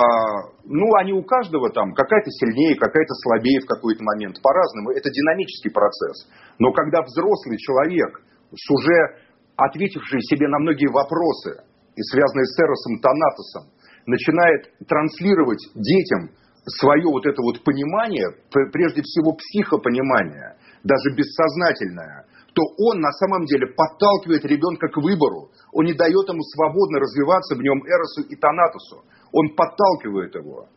[0.64, 4.90] ну, они у каждого там, какая-то сильнее, какая-то слабее в какой-то момент, по-разному.
[4.90, 6.26] Это динамический процесс.
[6.58, 9.27] Но когда взрослый человек, с уже
[9.58, 11.66] ответивший себе на многие вопросы,
[11.96, 13.64] и связанные с Эросом Танатосом,
[14.06, 16.30] начинает транслировать детям
[16.78, 18.30] свое вот это вот понимание,
[18.72, 25.50] прежде всего психопонимание, даже бессознательное, то он на самом деле подталкивает ребенка к выбору.
[25.72, 29.04] Он не дает ему свободно развиваться в нем Эросу и Танатусу.
[29.32, 30.68] Он подталкивает его.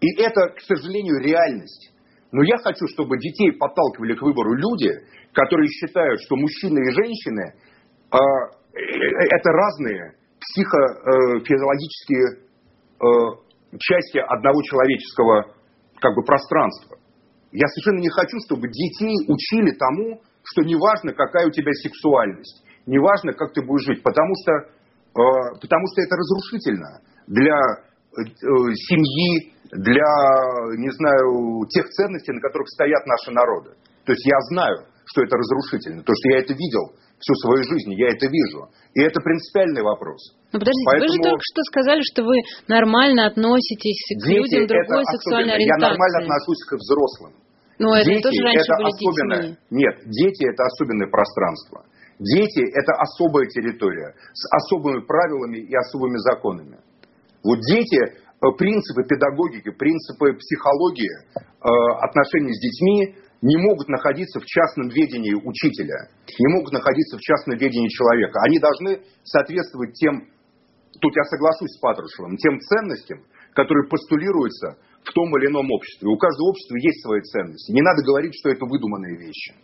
[0.00, 1.92] И это, к сожалению, реальность.
[2.32, 4.92] Но я хочу, чтобы детей подталкивали к выбору люди,
[5.32, 7.54] которые считают, что мужчины и женщины
[8.10, 13.06] это разные психофизиологические э,
[13.78, 15.52] части одного человеческого
[16.00, 16.98] как бы, пространства.
[17.52, 23.32] Я совершенно не хочу, чтобы детей учили тому, что неважно, какая у тебя сексуальность, неважно,
[23.32, 28.22] как ты будешь жить, потому что, э, потому что это разрушительно для э,
[28.86, 30.12] семьи, для,
[30.78, 33.70] не знаю, тех ценностей, на которых стоят наши народы.
[34.04, 37.94] То есть я знаю, что это разрушительно, то, что я это видел всю свою жизнь,
[37.94, 38.68] я это вижу.
[38.94, 40.34] И это принципиальный вопрос.
[40.52, 41.06] Но подождите, Поэтому...
[41.06, 42.36] вы же только что сказали, что вы
[42.68, 45.80] нормально относитесь к Дети людям другой сексуальной ориентации.
[45.80, 47.32] Я нормально отношусь к взрослым.
[47.78, 49.42] Но это дети тоже раньше это были особенное.
[49.42, 49.56] детьми.
[49.70, 51.78] Нет, дети это особенное пространство.
[52.18, 56.78] Дети это особая территория с особыми правилами и особыми законами.
[57.44, 61.68] Вот дети, э, принципы педагогики, принципы психологии, э,
[62.00, 67.58] отношений с детьми не могут находиться в частном ведении учителя, не могут находиться в частном
[67.58, 68.40] ведении человека.
[68.46, 70.28] Они должны соответствовать тем,
[71.00, 76.08] тут я соглашусь с Патрушевым, тем ценностям, которые постулируются в том или ином обществе.
[76.08, 77.72] У каждого общества есть свои ценности.
[77.72, 79.54] Не надо говорить, что это выдуманные вещи.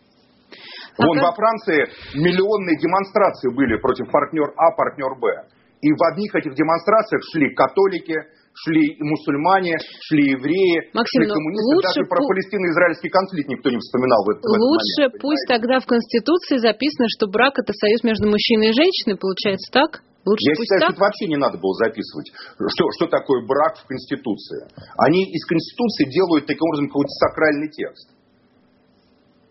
[0.96, 1.24] А Вон как...
[1.28, 5.49] во Франции миллионные демонстрации были против партнер А, партнер Б.
[5.80, 8.14] И в одних этих демонстрациях шли католики,
[8.55, 9.76] шли и мусульмане,
[10.09, 11.68] шли евреи, Максим, шли но коммунисты.
[11.72, 15.53] лучше Даже про пу- палестино-израильский конфликт никто не вспоминал в в Лучше момент, пусть понимаете?
[15.57, 20.05] тогда в Конституции записано, что брак это союз между мужчиной и женщиной, получается так?
[20.22, 20.86] Лучше Я считаю, так?
[20.86, 22.30] что это вообще не надо было записывать.
[22.55, 24.70] Что, что такое брак в Конституции?
[25.00, 28.07] Они из Конституции делают таким образом какой-то сакральный текст.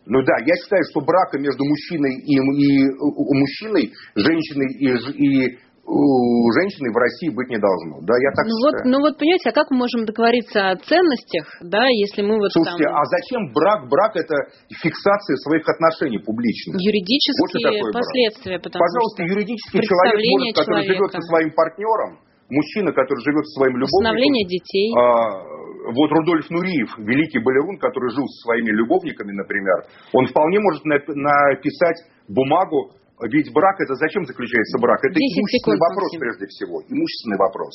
[0.05, 5.59] Ну да, я считаю, что брака между мужчиной и, и у мужчиной, женщиной и, и
[5.91, 7.99] у женщины в России быть не должно.
[8.07, 8.87] Да, я так Ну вот, считаю.
[8.91, 12.87] ну вот, понимаете, а как мы можем договориться о ценностях, да, если мы вот Слушайте,
[12.87, 13.91] там а зачем брак?
[13.91, 14.35] Брак это
[14.71, 16.79] фиксация своих отношений публичных.
[16.79, 17.93] Вот что юридические брак.
[17.99, 22.11] последствия, потому Пожалуйста, что юридический человек, может, который живет со своим партнером,
[22.47, 24.87] мужчина, который живет со своим любовником, усыновление детей.
[24.95, 30.83] А, вот Рудольф Нуриев, великий балерун, который жил со своими любовниками, например, он вполне может
[30.87, 32.95] нап- написать бумагу,
[33.29, 34.99] ведь брак это зачем заключается брак?
[35.05, 36.19] Это 10 имущественный секунд, вопрос Максим.
[36.21, 37.73] прежде всего, имущественный вопрос.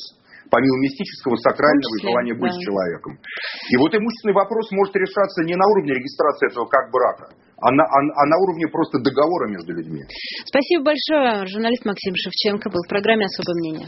[0.51, 2.57] Помимо мистического, сакрального том числе, желания быть да.
[2.57, 3.11] с человеком.
[3.71, 7.31] И вот имущественный вопрос может решаться не на уровне регистрации этого как брака,
[7.63, 10.03] а на, а- а на уровне просто договора между людьми.
[10.45, 11.47] Спасибо большое.
[11.47, 13.87] Журналист Максим Шевченко был в программе «Особое мнение».